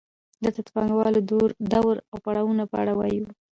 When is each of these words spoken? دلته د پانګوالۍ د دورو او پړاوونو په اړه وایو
دلته 0.43 0.59
د 0.65 0.69
پانګوالۍ 0.75 1.21
د 1.27 1.27
دورو 1.71 2.03
او 2.11 2.17
پړاوونو 2.23 2.63
په 2.71 2.75
اړه 2.81 2.93
وایو 2.95 3.25